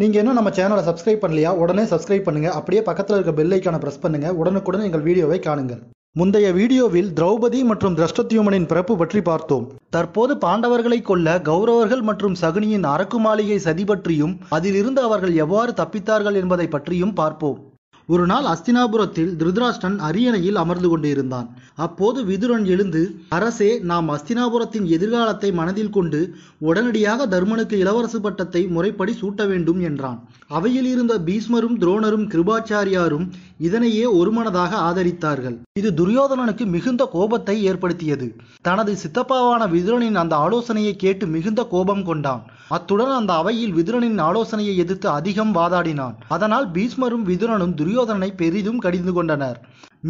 நீங்கள் 0.00 0.20
இன்னும் 0.20 0.38
நம்ம 0.38 0.50
சேனலை 0.54 0.82
சப்ஸ்கிரைப் 0.86 1.20
பண்ணலையா? 1.24 1.50
உடனே 1.62 1.82
சப்ஸ்கிரைப் 1.90 2.24
பண்ணுங்கள் 2.28 2.54
அப்படியே 2.58 2.80
பக்கத்தில் 2.86 3.16
இருக்க 3.16 3.32
பெல் 3.38 3.54
ஐக்கானை 3.56 3.78
பிரஸ் 3.82 4.00
பண்ணுங்கள் 4.04 4.38
உடனுக்குடன் 4.40 4.86
எங்கள் 4.86 5.04
வீடியோவை 5.08 5.38
காணுங்கள். 5.44 5.82
முந்தைய 6.20 6.48
வீடியோவில் 6.56 7.10
திரௌபதி 7.18 7.60
மற்றும் 7.68 7.96
திரஷ்டத்யுமனின் 7.98 8.66
பிறப்பு 8.70 8.94
பற்றி 9.02 9.20
பார்த்தோம். 9.28 9.68
தற்போது 9.96 10.34
பாண்டவர்களை 10.44 10.98
கொல்ல 11.10 11.36
கௌரவர்கள் 11.50 12.02
மற்றும் 12.08 12.36
சகுனியின் 12.42 12.88
அரக்கு 12.94 13.20
மாளிகை 13.26 13.58
சதி 13.66 13.84
பற்றியும் 13.90 14.34
அதிலிருந்து 14.58 15.02
அவர்கள் 15.08 15.36
எவ்வாறு 15.44 15.74
தப்பித்தார்கள் 15.82 16.40
என்பதை 16.42 16.66
பற்றியும் 16.74 17.14
பார்ப்போம். 17.22 17.60
ஒரு 18.08 18.24
நாள் 18.26 18.44
அஸ்தினாபுரத்தில் 18.44 19.30
திருதராஷ்டன் 19.40 19.94
அரியணையில் 19.98 20.58
அமர்ந்து 20.62 20.88
கொண்டிருந்தான். 20.88 21.46
அப்போது 21.84 22.18
விதுரன் 22.24 22.66
எழுந்து 22.66 23.02
அரசே 23.28 23.68
நாம் 23.90 24.08
அஸ்தினாபுரத்தின் 24.08 24.86
எதிர்காலத்தை 24.96 25.50
மனதில் 25.52 25.94
கொண்டு 25.96 26.20
உடனடியாக 26.68 27.26
தர்மனுக்கு 27.26 27.76
இளவரசு 27.84 28.20
பட்டத்தை 28.20 28.62
முறைப்படி 28.66 29.12
சூட்ட 29.20 29.46
வேண்டும் 29.46 29.80
என்றான். 29.80 30.18
அவையில் 30.48 30.88
இருந்த 30.94 31.14
பீஷ்மரும் 31.28 31.78
துரோணரும் 31.82 32.28
கிருபாச்சாரியாரும் 32.32 33.26
இதனையே 33.58 34.06
ஒருமனதாக 34.20 34.72
ஆதரித்தார்கள். 34.88 35.56
இது 35.78 35.90
துரியோதனனுக்கு 35.90 36.64
மிகுந்த 36.64 37.02
கோபத்தை 37.12 37.54
ஏற்படுத்தியது. 37.64 38.26
தனது 38.62 38.92
சித்தப்பாவான 39.02 39.62
விதுரனின் 39.68 40.14
அந்த 40.14 40.34
ஆலோசனையை 40.36 40.92
கேட்டு 40.96 41.26
மிகுந்த 41.26 41.60
கோபம் 41.64 42.04
கொண்டான். 42.04 42.42
அத்துடன் 42.68 43.10
அந்த 43.10 43.32
அவையில் 43.32 43.74
விதுரனின் 43.74 44.20
ஆலோசனையை 44.20 44.74
எதிர்த்து 44.76 45.08
அதிகம் 45.08 45.54
வாதாடினான். 45.54 46.14
அதனால் 46.28 46.70
பீஷ்மரும் 46.70 47.24
விதுரனும் 47.30 47.74
துரியோதனனை 47.74 48.30
பெரிதும் 48.36 48.78
கடிந்து 48.78 49.12
கொண்டனர். 49.12 49.58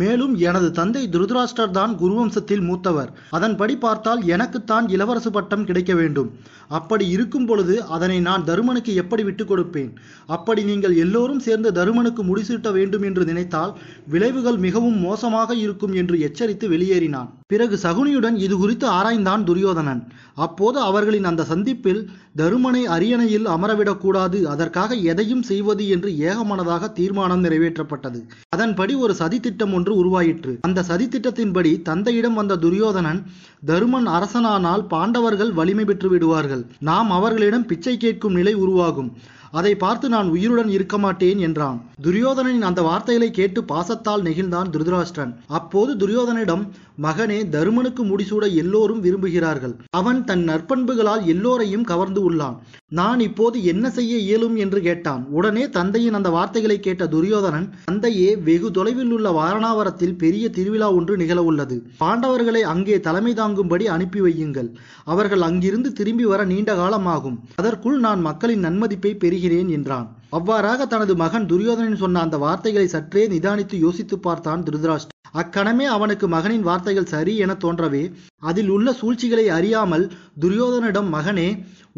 மேலும் 0.01 0.34
எனது 0.48 0.71
தந்தை 0.71 1.03
துருதராஷ்டர் 1.09 1.71
தான் 1.71 1.93
குருவம்சத்தில் 1.98 2.65
மூத்தவர். 2.69 3.11
அதன்படி 3.30 3.77
பார்த்தால் 3.77 4.23
எனக்குத்தான் 4.27 4.87
இளவரசு 4.87 5.30
பட்டம் 5.33 5.65
கிடைக்க 5.65 5.95
வேண்டும். 5.95 6.30
அப்படி 6.69 7.07
இருக்கும் 7.09 7.47
பொழுது 7.47 7.75
அதனை 7.97 8.20
நான் 8.20 8.45
தருமனுக்கு 8.45 8.95
எப்படி 8.95 9.23
விட்டுக் 9.23 9.51
கொடுப்பேன்? 9.51 9.93
அப்படி 10.27 10.62
நீங்கள் 10.65 10.97
எல்லோரும் 10.97 11.45
சேர்ந்து 11.47 11.73
தருமனுக்கு 11.73 12.25
முடிசூட்ட 12.25 12.73
வேண்டும் 12.73 13.03
என்று 13.03 13.25
நினைத்தால் 13.25 13.75
விளைவுகள் 14.09 14.59
மிகவும் 14.67 14.98
மோசமாக 14.98 15.55
இருக்கும் 15.55 15.92
என்று 15.92 16.19
எச்சரித்து 16.20 16.69
வெளியேறினான். 16.69 17.31
பிறகு 17.47 17.79
சகுனியுடன் 17.83 18.36
இது 18.36 18.55
குறித்து 18.58 18.86
ஆராய்ந்தான் 18.89 19.45
துரியோதனன். 19.45 20.03
அப்போது 20.34 20.79
அவர்களின் 20.81 21.25
அந்த 21.25 21.42
சந்திப்பில் 21.45 22.03
தருமனை 22.36 22.83
அரியணையில் 22.86 23.47
அமரவிடக்கூடாது 23.47 24.39
அதற்காக 24.42 24.95
எதையும் 25.12 25.42
செய்வது 25.42 25.84
என்று 25.89 26.11
ஏகமனதாக 26.29 26.92
தீர்மானம் 26.92 27.45
நிறைவேற்றப்பட்டது. 27.45 28.20
அதன்படி 28.48 28.95
ஒரு 28.95 29.14
சதித்திட்டம் 29.19 29.75
ஒன்று 29.84 30.00
உருவாயிற்று. 30.02 30.52
அந்த 30.60 30.84
சதித்திட்டத்தின்படி 30.88 31.70
தந்தையிடம் 31.82 32.34
வந்த 32.34 32.54
துரியோதனன் 32.56 33.20
தருமன் 33.66 34.08
அரசனானால் 34.08 34.84
பாண்டவர்கள் 34.86 35.52
வலிமை 35.52 35.84
பெற்று 35.84 36.08
விடுவார்கள் 36.08 36.62
நாம் 36.80 37.10
அவர்களிடம் 37.10 37.66
பிச்சை 37.66 37.96
கேட்கும் 37.96 38.32
நிலை 38.32 38.55
உருவாகும். 38.55 39.10
அதை 39.58 39.74
பார்த்து 39.74 40.08
நான் 40.08 40.28
உயிருடன் 40.28 40.69
இருக்க 40.69 40.98
மாட்டேன் 40.98 41.38
என்றான். 41.38 41.78
துரியோதனனின் 42.02 42.69
அந்த 42.69 42.83
வார்த்தைகளை 42.83 43.30
கேட்டு 43.30 43.61
பாசத்தால் 43.62 44.22
நெகிழ்ந்தான் 44.22 44.70
திருதராஷ்டிரன். 44.70 45.34
அப்போது 45.46 45.92
துரியோதனிடம் 45.94 46.64
மகனே 47.02 47.48
தருமனுக்கு 47.48 48.02
முடிசூட 48.05 48.44
எல்லோரும் 48.55 49.02
விரும்புகிறார்கள். 49.05 49.74
அவன் 49.91 50.24
தன் 50.24 50.44
நற்பண்புகளால் 50.48 51.24
எல்லோரையும் 51.24 51.84
கவர்ந்து 51.84 52.20
உள்ளான். 52.30 52.56
நான் 52.88 53.20
இப்போது 53.20 53.64
என்ன 53.64 53.91
செய்ய 53.91 54.16
இயலும்? 54.16 54.56
என்று 54.56 54.80
கேட்டான். 54.80 55.27
உடனே 55.30 55.68
தந்தையின் 55.68 56.14
அந்த 56.14 56.30
வார்த்தைகளை 56.30 56.80
கேட்ட 56.80 57.06
துரியோதனன் 57.06 57.70
தந்தையே 57.84 58.36
வெகு 58.36 58.70
தொலைவில் 58.70 59.11
உள்ள 59.11 59.30
வாரணாவரத்தில் 59.30 60.18
பெரிய 60.18 60.48
திருவிழா 60.48 60.92
ஒன்று 60.92 61.16
நிகழ 61.16 61.42
உள்ளது. 61.42 61.78
பாண்டவர்களை 62.00 62.61
அங்கே 62.74 63.00
தலைமை 63.00 63.33
தாங்கும்படி 63.33 63.84
அனுப்பி 63.84 64.20
வையுங்கள். 64.20 64.70
அவர்கள் 65.05 65.41
அங்கிருந்து 65.41 65.92
திரும்பி 65.92 66.24
வர 66.24 66.44
நீண்ட 66.44 66.74
காலமாகும். 66.74 67.39
அதற்குள் 67.55 67.98
நான் 67.98 68.20
மக்களின் 68.20 68.64
நன்மதிப்பை 68.64 69.12
பெறுகிறேன். 69.14 69.42
செய்கிறேன் 69.45 69.70
என்றான். 69.77 70.06
அவ்வாறாக 70.37 70.81
தனது 70.92 71.12
மகன் 71.23 71.48
துரியோதனன் 71.50 72.03
சொன்ன 72.03 72.20
அந்த 72.27 72.37
வார்த்தைகளை 72.45 72.87
சற்றே 72.92 73.23
நிதானித்து 73.33 73.77
யோசித்து 73.84 74.17
பார்த்தான் 74.27 74.64
திருதராஷ்டிரன். 74.67 75.12
அக்கணமே 75.42 75.86
அவனுக்கு 75.95 76.27
மகனின் 76.34 76.67
வார்த்தைகள் 76.69 77.12
சரி 77.12 77.35
என 77.45 77.52
தோன்றவே 77.64 78.02
அதில் 78.51 78.70
உள்ள 78.77 78.89
சூழ்ச்சிகளை 79.01 79.46
அறியாமல் 79.58 80.07
துரியோதனிடம் 80.42 81.11
மகனே 81.17 81.48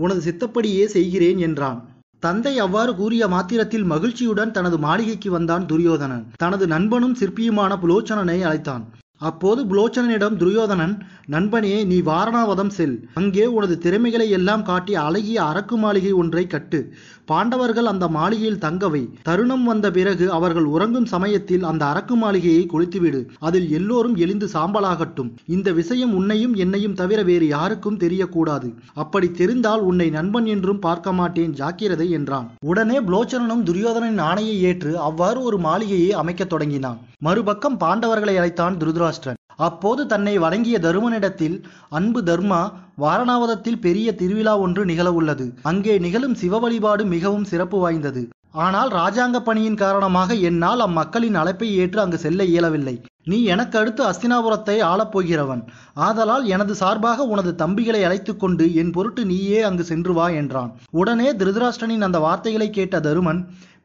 உனது 0.05 0.21
சித்தப்படியே 0.29 0.85
செய்கிறேன் 0.97 1.41
என்றான். 1.49 1.81
தந்தை 2.25 2.55
அவ்வாறு 2.67 2.93
கூறிய 3.01 3.25
மாத்திரத்தில் 3.35 3.89
மகிழ்ச்சியுடன் 3.93 4.55
தனது 4.59 4.77
மாளிகைக்கு 4.85 5.31
வந்தான் 5.37 5.67
துரியோதனன். 5.73 6.27
தனது 6.43 6.65
நண்பனும் 6.75 7.19
சிற்பியுமான 7.21 7.73
புலோச்சனனை 7.83 8.39
அழைத்தான். 8.47 8.87
அப்போது 9.29 9.61
புலோச்சனனிடம் 9.69 10.35
துரியோதனன் 10.41 10.95
நண்பனே 11.35 11.77
நீ 11.91 11.99
வாரணாவதம் 12.09 12.73
செல். 12.79 12.97
அங்கே 13.21 13.45
உனது 13.57 13.75
திறமைகளை 13.85 14.27
எல்லாம் 14.39 14.65
காட்டி 14.71 14.95
அழகிய 15.05 15.39
அரக்கு 15.51 15.77
மாளிகை 15.85 16.13
ஒன்றை 16.23 16.45
கட்டு. 16.55 16.81
பாண்டவர்கள் 17.27 17.85
அந்த 17.85 18.09
மாளிகையில் 18.09 18.61
தங்கவை. 18.61 19.09
தருணம் 19.23 19.65
வந்த 19.65 19.91
பிறகு 19.91 20.33
அவர்கள் 20.33 20.65
உறங்கும் 20.65 21.07
சமயத்தில் 21.07 21.63
அந்த 21.63 21.85
அரக்கு 21.85 22.15
மாளிகையை 22.15 22.67
கொளுத்துவிடு. 22.73 23.21
அதில் 23.39 23.71
எல்லோரும் 23.71 24.17
எழுந்து 24.17 24.49
சாம்பலாகட்டும். 24.55 25.31
இந்த 25.47 25.73
விஷயம் 25.73 26.15
உன்னையும் 26.15 26.55
என்னையும் 26.55 26.95
தவிர 26.95 27.23
வேறு 27.23 27.47
யாருக்கும் 27.47 27.99
தெரியக்கூடாது. 27.99 28.75
அப்படி 28.95 29.31
தெரிந்தால் 29.31 29.81
உன்னை 29.81 30.11
நண்பன் 30.11 30.47
என்றும் 30.47 30.79
பார்க்க 30.79 31.13
மாட்டேன் 31.13 31.53
ஜாக்கிரதை 31.53 32.11
என்றான். 32.11 32.51
உடனே 32.65 33.01
புலோச்சரனும் 33.01 33.65
துரியோதனின் 33.65 34.21
ஆணையை 34.21 34.57
ஏற்று 34.69 34.99
அவ்வாறு 34.99 35.43
ஒரு 35.43 35.59
மாளிகையை 35.59 36.13
அமைக்கத் 36.13 36.53
தொடங்கினான். 36.55 36.99
மறுபக்கம் 37.19 37.81
பாண்டவர்களை 37.81 38.37
அழைத்தான் 38.37 38.77
திருதராஷ்டிரன். 38.77 39.41
அப்போது 39.59 40.07
தன்னை 40.07 40.39
வழங்கிய 40.39 40.79
தருமனிடத்தில் 40.79 41.57
அன்பு 41.89 42.23
தர்மா 42.23 42.63
வாரணாவதத்தில் 43.01 43.81
பெரிய 43.81 44.15
திருவிழா 44.15 44.59
ஒன்று 44.59 44.85
நிகழவுள்ளது. 44.85 45.47
அங்கே 45.63 45.99
நிகழும் 45.99 46.35
சிவ 46.35 46.59
வழிபாடு 46.59 47.05
மிகவும் 47.05 47.45
சிறப்பு 47.45 47.79
வாய்ந்தது. 47.79 48.23
ஆனால் 48.51 48.91
ராஜாங்க 48.91 49.39
பணியின் 49.41 49.75
காரணமாக 49.75 50.35
என்னால் 50.49 50.81
அம்மக்களின் 50.81 51.35
அழைப்பை 51.35 51.69
ஏற்று 51.77 52.01
அங்கு 52.01 52.19
செல்ல 52.19 52.45
இயலவில்லை. 52.45 52.95
நீ 53.25 53.39
எனக்கு 53.45 53.79
அடுத்து 53.79 54.03
அஸ்தினாபுரத்தை 54.05 54.77
ஆளப்போகிறவன் 54.83 55.63
ஆதலால் 55.95 56.45
எனது 56.45 56.75
சார்பாக 56.75 57.23
உனது 57.23 57.53
தம்பிகளை 57.59 58.01
அழைத்துக் 58.05 58.41
கொண்டு 58.41 58.75
என் 58.75 58.91
பொருட்டு 58.91 59.25
நீயே 59.25 59.61
அங்கு 59.63 59.85
சென்று 59.85 60.13
வா 60.13 60.29
என்றான். 60.41 60.71
உடனே 60.91 61.33
திருதராஷ்டிரனின் 61.33 62.07
அந்த 62.09 62.19
வார்த்தைகளை 62.19 62.71
கேட்ட 62.71 63.01
தருமன் 63.01 63.41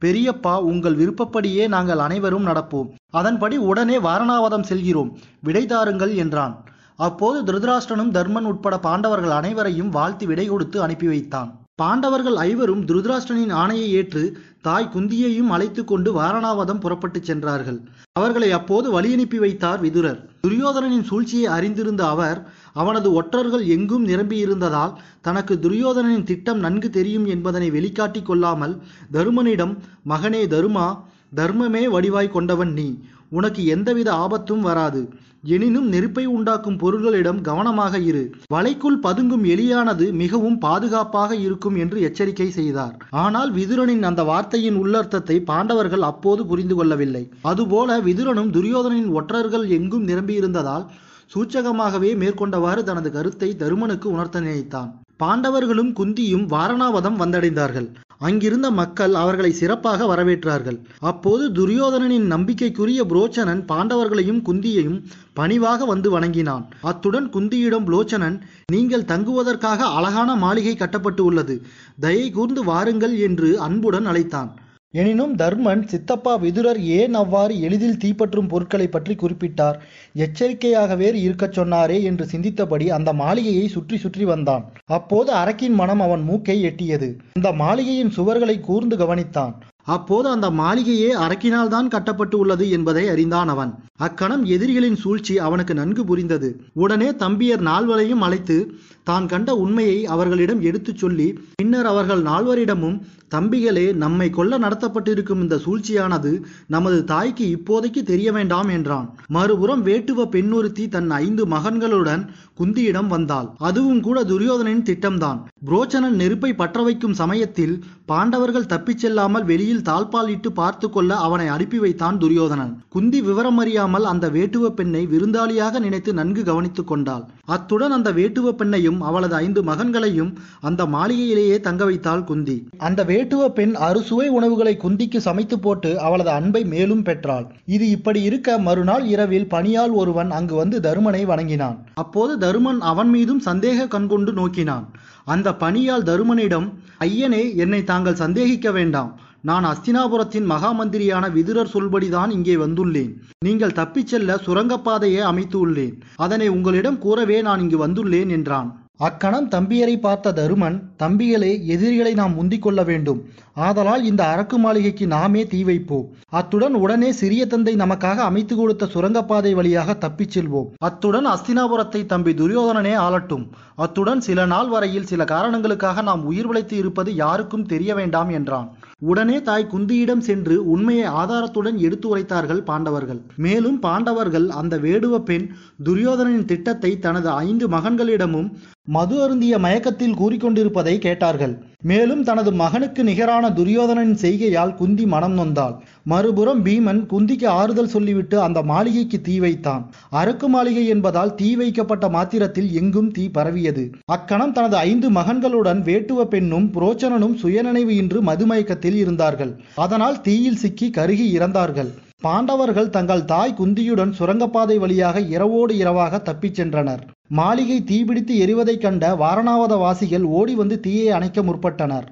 பெரியப்பா 0.06 0.60
உங்கள் 0.60 0.96
விருப்பப்படியே 0.96 1.68
நாங்கள் 1.68 1.98
அனைவரும் 1.98 2.46
நடப்போம். 2.46 2.90
அதன்படி 3.12 3.58
உடனே 3.58 3.98
வாரணாவதம் 3.98 4.64
செல்கிறோம். 4.64 5.18
விடை 5.42 5.66
தாருங்கள் 5.66 6.14
என்றான். 6.16 6.64
அப்போது 6.96 7.38
திருதராஷ்டனும் 7.42 8.12
தர்மன் 8.12 8.44
உட்பட 8.44 8.80
பாண்டவர்கள் 8.80 9.30
அனைவரையும் 9.30 9.90
வாழ்த்து 9.90 10.28
விடை 10.28 10.48
கொடுத்து 10.48 10.82
அனுப்பி 10.82 11.08
வைத்தான். 11.08 11.60
பாண்டவர்கள் 11.76 12.36
ஐவரும் 12.36 12.86
துருதராஷ்டனின் 12.86 13.54
ஆணையை 13.54 13.88
ஏற்று 14.00 14.24
தாய் 14.62 14.90
குந்தியையும் 14.96 15.48
அழைத்து 15.48 15.84
கொண்டு 15.84 16.22
வாரணாவதம் 16.22 16.80
புறப்பட்டுச் 16.80 17.24
சென்றார்கள். 17.24 17.80
அவர்களை 18.12 18.52
அப்போது 18.52 19.02
வழியனுப்பி 19.02 19.36
வைத்தார் 19.36 19.82
விதுரர். 19.82 20.20
துரியோதனனின் 20.48 21.04
சூழ்ச்சியை 21.04 21.46
அறிந்திருந்த 21.46 22.08
அவர் 22.08 22.52
அவனது 22.74 23.14
ஒற்றர்கள் 23.14 23.66
எங்கும் 23.68 24.06
நிரம்பியிருந்ததால் 24.06 24.94
தனக்கு 25.22 25.60
துரியோதனனின் 25.60 26.24
திட்டம் 26.24 26.60
நன்கு 26.60 26.90
தெரியும் 26.90 27.26
என்பதனை 27.26 27.70
வெளிக்காட்டி 27.72 28.22
கொள்ளாமல் 28.24 28.76
தருமனிடம் 29.14 29.74
மகனே 30.10 30.44
தருமா 30.48 30.88
தர்மமே 31.36 31.84
வடிவாய் 31.90 32.30
கொண்டவன் 32.30 32.74
நீ 32.74 32.88
உனக்கு 33.30 33.62
எந்தவித 33.66 34.10
ஆபத்தும் 34.14 34.60
வராது 34.60 35.02
எனினும் 35.44 35.88
நெருப்பை 35.88 36.24
உண்டாக்கும் 36.28 36.80
பொருள்களிடம் 36.82 37.40
கவனமாக 37.42 38.00
இரு. 38.00 38.22
வலைக்குள் 38.54 38.98
பதுங்கும் 39.04 39.46
எலியானது 39.54 40.06
மிகவும் 40.14 40.58
பாதுகாப்பாக 40.58 41.36
இருக்கும் 41.36 41.76
என்று 41.76 42.02
எச்சரிக்கை 42.02 42.50
செய்தார். 42.52 42.96
ஆனால் 43.10 43.52
விதுரனின் 43.52 44.04
அந்த 44.04 44.24
வார்த்தையின் 44.24 44.78
உள்ளர்த்தத்தை 44.84 45.38
பாண்டவர்கள் 45.44 46.02
அப்போது 46.02 46.46
புரிந்து 46.46 46.76
கொள்ளவில்லை. 46.76 47.24
அதுபோல 47.42 48.00
விதுரனும் 48.00 48.52
துரியோதனின் 48.52 49.10
ஒற்றர்கள் 49.12 49.66
எங்கும் 49.70 50.08
நிரம்பியிருந்ததால் 50.08 50.86
சூச்சகமாகவே 51.34 52.10
மேற்கொண்டவாறு 52.22 52.84
தனது 52.84 53.12
கருத்தை 53.12 53.50
தருமனுக்கு 53.56 54.08
உணர்த்த 54.12 54.40
நினைத்தான். 54.40 54.90
பாண்டவர்களும் 55.24 55.92
குந்தியும் 56.00 56.46
வாரணாவதம் 56.48 57.20
வந்தடைந்தார்கள். 57.22 57.88
அங்கிருந்த 58.18 58.72
மக்கள் 58.72 59.14
அவர்களை 59.14 59.52
சிறப்பாக 59.52 60.06
வரவேற்றார்கள். 60.06 60.78
அப்போது 61.00 61.44
துரியோதனனின் 61.50 62.28
நம்பிக்கைக்குரிய 62.34 63.04
புரோச்சனன் 63.04 63.62
பாண்டவர்களையும் 63.68 64.42
குந்தியையும் 64.50 65.00
பணிவாக 65.34 65.86
வந்து 65.86 66.10
வணங்கினான். 66.10 66.66
அத்துடன் 66.82 67.30
குந்தியிடம் 67.30 67.86
புலோச்சனன் 67.86 68.38
நீங்கள் 68.72 69.06
தங்குவதற்காக 69.06 69.86
அழகான 69.86 70.36
மாளிகை 70.36 70.76
கட்டப்பட்டு 70.76 71.24
உள்ளது. 71.26 71.56
தயை 72.00 72.32
கூர்ந்து 72.32 72.64
வாருங்கள் 72.64 73.18
என்று 73.18 73.60
அன்புடன் 73.60 74.06
அழைத்தான். 74.06 74.52
எனினும் 74.94 75.36
தர்மன் 75.36 75.84
சித்தப்பா 75.88 76.36
விதுரர் 76.36 76.80
ஏன் 76.84 77.14
அவ்வாறு 77.14 77.54
எளிதில் 77.62 78.00
தீப்பற்றும் 78.04 78.48
பொருட்களை 78.48 78.88
பற்றி 78.88 79.14
குறிப்பிட்டார்? 79.16 79.78
எச்சரிக்கையாகவே 80.16 81.14
இருக்கச் 81.14 81.54
சொன்னாரே 81.54 82.02
என்று 82.02 82.26
சிந்தித்தபடி 82.26 82.88
அந்த 82.88 83.14
மாளிகையை 83.14 83.68
சுற்றி 83.68 83.98
சுற்றி 83.98 84.24
வந்தான். 84.24 84.66
அப்போது 84.86 85.32
அரக்கின் 85.32 85.74
மனம் 85.74 86.00
அவன் 86.00 86.22
மூக்கை 86.22 86.58
எட்டியது. 86.64 87.10
அந்த 87.32 87.52
மாளிகையின் 87.54 88.16
சுவர்களை 88.18 88.60
கூர்ந்து 88.60 88.96
கவனித்தான். 88.96 89.54
அப்போது 89.84 90.30
அந்த 90.30 90.50
மாளிகையே 90.50 91.12
அரக்கினால் 91.16 91.68
தான் 91.68 91.88
கட்டப்பட்டு 91.88 92.36
உள்ளது 92.40 92.70
என்பதை 92.70 93.10
அறிந்தான் 93.10 93.48
அவன். 93.48 93.72
அக்கணம் 93.98 94.46
எதிரிகளின் 94.46 94.96
சூழ்ச்சி 94.96 95.40
அவனுக்கு 95.40 95.74
நன்கு 95.74 96.06
புரிந்தது. 96.06 96.50
உடனே 96.74 97.12
தம்பியர் 97.12 97.62
நால்வலையும் 97.62 98.22
அழைத்து 98.22 98.58
தான் 99.04 99.26
கண்ட 99.26 99.56
உண்மையை 99.56 100.06
அவர்களிடம் 100.06 100.62
எடுத்துச் 100.62 100.98
சொல்லி 100.98 101.28
பின்னர் 101.56 101.86
அவர்கள் 101.86 102.22
நால்வரிடமும் 102.22 103.00
தம்பிகளே 103.36 103.94
நம்மை 103.94 104.30
கொல்ல 104.30 104.58
நடத்தப்பட்டிருக்கும் 104.60 105.42
இந்த 105.42 105.56
சூழ்ச்சியானது 105.66 106.32
நமது 106.68 107.04
தாய்க்கு 107.04 107.46
இப்போதைக்கு 107.48 108.02
தெரிய 108.04 108.32
வேண்டாம் 108.32 108.68
என்றான். 108.68 109.08
மறுபுறம் 109.28 109.86
வேட்டுவ 109.86 110.26
பெண்ணொருத்தி 110.26 110.88
தன் 110.88 111.12
ஐந்து 111.12 111.46
மகன்களுடன் 111.46 112.24
குந்தியிடம் 112.60 113.08
வந்தாள். 113.08 113.48
அதுவும் 113.58 114.02
கூட 114.02 114.24
துரியோதனின் 114.24 114.84
திட்டம்தான். 114.90 115.40
புரோச்சனன் 115.66 116.20
நெருப்பை 116.22 116.54
பற்ற 116.54 116.82
வைக்கும் 116.82 117.14
சமயத்தில் 117.14 117.84
பாண்டவர்கள் 118.06 118.66
தப்பிச் 118.66 118.98
செல்லாமல் 118.98 119.44
வெளியில் 119.44 119.86
தாழ்பாலிட்டு 119.90 120.50
பார்த்து 120.52 120.90
கொள்ள 120.90 121.16
அவனை 121.16 121.48
அனுப்பி 121.48 121.80
வைத்தான் 121.80 122.18
துரியோதனன். 122.18 122.74
குந்தி 122.90 123.22
விவரம் 123.22 123.58
அறியாமல் 123.58 124.06
அந்த 124.06 124.30
வேட்டுவ 124.30 124.70
பெண்ணை 124.70 125.08
விருந்தாளியாக 125.08 125.80
நினைத்து 125.80 126.14
நன்கு 126.14 126.44
கவனித்துக் 126.44 126.88
கொண்டாள். 126.88 127.26
அத்துடன் 127.46 127.92
அந்த 127.92 128.12
வேட்டுவ 128.12 128.54
பெண்ணையும் 128.60 129.01
அவளது 129.02 129.36
ஐந்து 129.36 129.64
மகன்களையும் 129.64 130.32
அந்த 130.62 130.86
மாளிகையிலேயே 130.86 131.60
தங்க 131.60 131.86
வைத்தாள் 131.86 132.24
குந்தி. 132.24 132.58
அந்த 132.78 133.04
வேட்டுவ 133.04 133.48
பெண் 133.48 133.76
அறுசுவை 133.76 134.28
உணவுகளை 134.28 134.78
குந்திக்கு 134.84 135.18
சமைத்து 135.18 135.60
போட்டு 135.60 136.00
அவளது 136.00 136.30
அன்பை 136.30 136.64
மேலும் 136.66 137.04
பெற்றாள். 137.04 137.48
இது 137.66 137.90
இப்படி 137.90 138.22
இருக்க 138.22 138.58
மறுநாள் 138.58 139.06
இரவில் 139.06 139.50
பணியால் 139.50 139.92
ஒருவன் 139.92 140.32
அங்கு 140.32 140.56
வந்து 140.56 140.80
தருமனை 140.80 141.26
வணங்கினான். 141.26 141.80
அப்போது 141.94 142.36
தருமன் 142.38 142.80
அவன் 142.80 143.10
மீதும் 143.10 143.42
சந்தேக 143.46 143.88
கண்கொண்டு 143.88 144.34
நோக்கினான். 144.34 144.86
அந்த 145.26 145.52
பணியால் 145.64 146.08
தருமனிடம் 146.12 146.70
ஐயனே 147.00 147.44
என்னை 147.56 147.84
தாங்கள் 147.84 148.22
சந்தேகிக்க 148.22 148.72
வேண்டாம். 148.72 149.12
நான் 149.42 149.66
அஸ்தினாபுரத்தின் 149.66 150.48
மகாமந்திரியான 150.52 151.26
விதுரர் 151.32 151.72
சொல்படிதான் 151.74 152.32
இங்கே 152.32 152.56
வந்துள்ளேன். 152.56 153.14
நீங்கள் 153.46 153.78
தப்பிச் 153.80 154.08
செல்ல 154.08 154.36
சுரங்கப்பாதையை 154.46 155.24
அமைத்து 155.30 155.58
உள்ளேன் 155.60 155.96
அதனை 156.16 156.48
உங்களிடம் 156.48 157.00
கூறவே 157.00 157.42
நான் 157.42 157.60
இங்கு 157.60 157.88
வந்துள்ளேன் 157.88 158.30
என்றான். 158.30 158.70
அக்கணம் 159.08 159.46
தம்பியரை 159.54 159.94
பார்த்த 160.00 160.34
தருமன் 160.40 160.76
தம்பிகளே 161.02 161.52
எதிரிகளை 161.74 162.12
நாம் 162.20 162.34
முந்திக் 162.36 162.62
கொள்ள 162.62 162.82
வேண்டும். 162.90 163.20
ஆதலால் 163.68 164.04
இந்த 164.10 164.22
அரக்கு 164.34 164.58
மாளிகைக்கு 164.58 165.06
நாமே 165.14 165.42
தீ 165.52 165.60
வைப்போம் 165.64 166.06
அத்துடன் 166.40 166.76
உடனே 166.82 167.10
சிறிய 167.12 167.46
தந்தை 167.46 167.74
நமக்காக 167.76 168.20
அமைத்து 168.30 168.56
கொடுத்த 168.56 168.90
சுரங்கப்பாதை 168.94 169.54
வழியாக 169.54 169.96
தப்பிச் 170.04 170.34
செல்வோம். 170.36 170.70
அத்துடன் 170.88 171.28
அஸ்தினாபுரத்தை 171.34 172.02
தம்பி 172.06 172.34
துரியோதனனே 172.34 172.94
ஆளட்டும். 173.06 173.46
அத்துடன் 173.76 174.22
சில 174.28 174.46
நாள் 174.46 174.70
வரையில் 174.70 175.10
சில 175.12 175.22
காரணங்களுக்காக 175.34 176.02
நாம் 176.02 176.24
உயிர் 176.32 176.50
உழைத்து 176.52 176.76
இருப்பது 176.78 177.12
யாருக்கும் 177.16 177.68
தெரிய 177.74 177.92
வேண்டாம் 177.96 178.32
என்றான். 178.40 178.68
உடனே 179.12 179.38
தாய் 179.42 179.72
குந்தியிடம் 179.74 180.24
சென்று 180.28 180.56
உண்மையை 180.74 181.08
ஆதாரத்துடன் 181.22 181.78
எடுத்து 181.86 182.08
உரைத்தார்கள் 182.12 182.62
பாண்டவர்கள். 182.70 183.22
மேலும் 183.46 183.80
பாண்டவர்கள் 183.80 184.48
அந்த 184.62 184.78
வேடுவ 184.86 185.18
பெண் 185.30 185.48
துரியோதனனின் 185.90 186.50
திட்டத்தை 186.54 186.94
தனது 187.00 187.30
ஐந்து 187.46 187.68
மகன்களிடமும் 187.68 188.50
மது 188.88 189.24
அருந்திய 189.24 189.60
மயக்கத்தில் 189.60 190.16
கூறிக்கொண்டிருப்பதை 190.16 190.98
கேட்டார்கள். 190.98 191.54
மேலும் 191.84 192.24
தனது 192.24 192.52
மகனுக்கு 192.52 193.04
நிகரான 193.04 193.52
துரியோதனன் 193.52 194.16
செய்கையால் 194.16 194.74
குந்தி 194.76 195.06
மனம் 195.06 195.38
நொந்தாள். 195.38 195.76
மறுபுறம் 196.04 196.66
பீமன் 196.66 197.02
குந்திக்கு 197.06 197.48
ஆறுதல் 197.48 197.88
சொல்லிவிட்டு 197.88 198.42
அந்த 198.42 198.62
மாளிகைக்கு 198.62 199.22
தீ 199.22 199.40
வைத்தான். 199.40 199.92
அரக்கு 200.10 200.48
மாளிகை 200.48 200.88
என்பதால் 200.88 201.36
தீ 201.36 201.56
வைக்கப்பட்ட 201.56 202.10
மாத்திரத்தில் 202.10 202.70
எங்கும் 202.74 203.12
தீ 203.12 203.30
பரவியது. 203.30 203.92
அக்கணம் 204.06 204.52
தனது 204.52 204.76
ஐந்து 204.76 205.10
மகன்களுடன் 205.12 205.82
வேட்டுவ 205.82 206.24
பெண்ணும் 206.26 206.70
புரோச்சனனும் 206.74 207.36
சுயநினைவு 207.36 207.96
இன்று 207.96 208.22
மதுமயக்கத்தில் 208.24 208.96
இருந்தார்கள். 208.96 209.60
அதனால் 209.76 210.22
தீயில் 210.22 210.56
சிக்கி 210.56 210.90
கருகி 210.90 211.40
இறந்தார்கள். 211.40 211.92
பாண்டவர்கள் 212.22 212.90
தங்கள் 212.90 213.24
தாய் 213.26 213.54
குந்தியுடன் 213.60 214.12
சுரங்கப்பாதை 214.12 214.76
வழியாக 214.78 215.20
இரவோடு 215.36 215.74
இரவாக 215.78 216.20
தப்பிச் 216.20 216.58
சென்றனர். 216.62 217.02
மாளிகை 217.28 217.78
தீபிடித்து 217.82 218.34
எரிவதைக் 218.44 218.82
கண்ட 218.82 219.06
வாரணாவத 219.16 219.78
வாசிகள் 219.78 220.26
ஓடி 220.40 220.56
வந்து 220.56 220.80
தீயை 220.80 221.10
அணைக்க 221.10 221.42
முற்பட்டனர். 221.42 222.08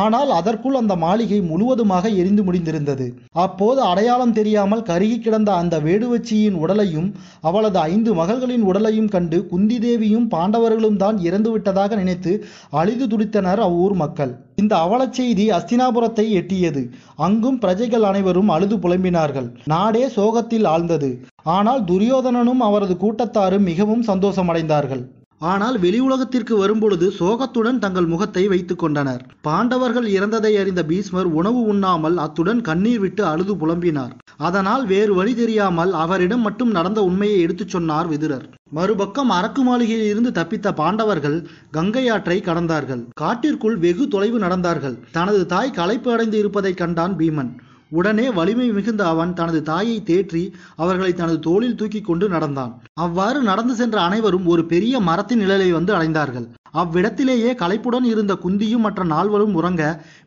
ஆனால் 0.00 0.30
அதற்குள் 0.36 0.78
அந்த 0.80 0.94
மாளிகை 1.02 1.38
முழுவதுமாக 1.48 2.04
எரிந்து 2.20 2.42
முடிந்திருந்தது. 2.46 3.06
அப்போது 3.44 3.80
அடையாளம் 3.88 4.34
தெரியாமல் 4.38 4.84
கருகி 4.90 5.18
கிடந்த 5.18 5.50
அந்த 5.54 5.74
வேடுவச்சியின் 5.86 6.56
உடலையும் 6.62 7.08
அவளது 7.48 7.78
ஐந்து 7.90 8.10
மகள்களின் 8.20 8.64
உடலையும் 8.70 9.10
கண்டு 9.14 9.40
குந்தி 9.52 9.78
தேவியும் 9.84 10.26
பாண்டவர்களும் 10.34 10.98
தான் 11.02 11.18
இறந்து 11.28 11.50
விட்டதாக 11.54 11.96
நினைத்து 12.02 12.34
அழிது 12.80 13.06
துடித்தனர் 13.12 13.62
அவ்வூர் 13.68 13.96
மக்கள். 14.02 14.32
இந்த 14.62 14.74
அவலச் 14.86 15.16
செய்தி 15.18 15.46
அஸ்தினாபுரத்தை 15.58 16.26
எட்டியது. 16.40 16.84
அங்கும் 17.26 17.58
பிரஜைகள் 17.64 18.06
அனைவரும் 18.10 18.52
அழுது 18.56 18.76
புலம்பினார்கள். 18.76 19.48
நாடே 19.74 20.04
சோகத்தில் 20.18 20.68
ஆழ்ந்தது. 20.74 21.10
ஆனால் 21.56 21.82
துரியோதனனும் 21.84 22.62
அவரது 22.68 22.96
கூட்டத்தாரும் 23.04 23.68
மிகவும் 23.70 24.06
சந்தோஷமடைந்தார்கள். 24.10 25.04
ஆனால் 25.50 25.78
வெளி 25.78 25.98
உலகத்திற்கு 25.98 26.56
வரும்பொழுது 26.56 27.10
சோகத்துடன் 27.18 27.78
தங்கள் 27.78 28.06
முகத்தை 28.06 28.48
வைத்துக் 28.48 28.78
கொண்டனர். 28.78 29.22
பாண்டவர்கள் 29.40 30.06
இறந்ததை 30.06 30.56
அறிந்த 30.56 30.82
பீஸ்மர் 30.88 31.28
உணவு 31.32 31.60
உண்ணாமல் 31.62 32.16
அத்துடன் 32.16 32.60
கண்ணீர் 32.60 33.00
விட்டு 33.00 33.24
அழுது 33.24 33.54
புலம்பினார். 33.54 34.12
அதனால் 34.36 34.86
வேறு 34.86 35.14
வழி 35.14 35.34
தெரியாமல் 35.34 35.92
அவரிடம் 35.92 36.40
மட்டும் 36.40 36.70
நடந்த 36.70 37.02
உண்மையை 37.02 37.40
எடுத்துச் 37.40 37.68
சொன்னார் 37.68 38.08
விதுரர். 38.08 38.46
மறுபக்கம் 38.70 39.30
அரக்கு 39.30 39.62
மாளிகையில் 39.62 40.08
இருந்து 40.08 40.30
தப்பித்த 40.30 40.74
பாண்டவர்கள் 40.74 41.48
கங்கை 41.70 42.08
ஆற்றை 42.08 42.40
கடந்தார்கள். 42.40 43.02
காட்டிற்குள் 43.14 43.76
வெகு 43.76 44.08
தொலைவு 44.08 44.38
நடந்தார்கள். 44.38 44.98
தனது 45.12 45.46
தாய் 45.46 45.70
களைப்பு 45.70 46.12
அடைந்து 46.12 46.38
இருப்பதைக் 46.38 46.76
கண்டான் 46.76 47.16
பீமன். 47.16 47.52
உடனே 47.98 48.26
வலிமை 48.36 48.66
மிகுந்த 48.76 49.02
அவன் 49.12 49.32
தனது 49.38 49.60
தாயை 49.62 49.96
தேற்றி 50.10 50.42
அவர்களை 50.82 51.12
தனது 51.14 51.38
தோளில் 51.46 51.76
தூக்கி 51.80 52.00
கொண்டு 52.00 52.26
நடந்தான். 52.28 52.72
அவ்வாறு 53.04 53.40
நடந்து 53.50 53.74
சென்ற 53.80 53.96
அனைவரும் 54.00 54.46
ஒரு 54.52 54.64
பெரிய 54.72 55.00
மரத்தின் 55.08 55.42
நிழலை 55.42 55.68
வந்து 55.72 55.92
அடைந்தார்கள். 55.98 56.46
அவ்விடத்திலேயே 56.82 57.50
களைப்புடன் 57.62 58.06
இருந்த 58.12 58.34
குந்தியும் 58.44 58.84
மற்ற 58.86 59.02
நால்வரும் 59.14 59.56
உறங்க 59.60 59.82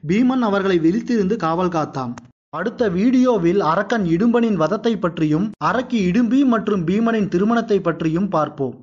பீமன் 0.10 0.46
அவர்களை 0.50 0.78
விழித்திருந்து 0.86 1.38
காவல் 1.46 1.76
காத்தான். 1.76 2.14
அடுத்த 2.58 2.84
வீடியோவில் 2.90 3.62
அரக்கன் 3.70 4.06
இடும்பனின் 4.16 4.60
வதத்தை 4.62 4.92
பற்றியும் 4.98 5.48
அரக்கி 5.70 6.00
இடும்பி 6.10 6.40
மற்றும் 6.54 6.84
பீமனின் 6.90 7.32
திருமணத்தை 7.34 7.78
பற்றியும் 7.88 8.30
பார்ப்போம். 8.36 8.76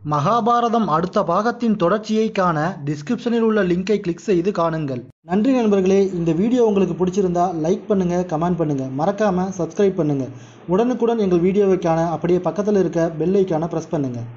மகாபாரதம் 0.00 0.86
அடுத்த 0.96 1.22
பாகத்தின் 1.30 1.74
தொடர்ச்சியை 1.80 2.28
காண 2.38 2.58
டிஸ்கிரிப்ஷனில் 2.86 3.44
உள்ள 3.48 3.62
லிங்கை 3.70 3.96
கிளிக் 4.04 4.24
செய்து 4.28 4.50
காணுங்கள். 4.58 5.02
நன்றி 5.30 5.52
நண்பர்களே 5.56 5.98
இந்த 6.18 6.30
வீடியோ 6.38 6.62
உங்களுக்கு 6.68 6.94
பிடிச்சிருந்தா 7.00 7.44
லைக் 7.64 7.84
பண்ணுங்க 7.88 8.16
கமெண்ட் 8.30 8.58
பண்ணுங்க. 8.60 8.84
மறக்காம 9.00 9.46
சப்ஸ்கிரைப் 9.58 9.98
பண்ணுங்க. 10.00 10.26
உடனுக்குடன் 10.74 11.22
எங்கள் 11.24 11.44
வீடியோவை 11.46 11.78
காண 11.78 12.00
அப்படியே 12.14 12.40
பக்கத்தில் 12.46 12.80
இருக்க 12.82 13.10
பெல் 13.20 13.38
ஐக்கான 13.40 13.68
பிரஸ் 13.74 13.92
பண்ணுங்க. 13.94 14.20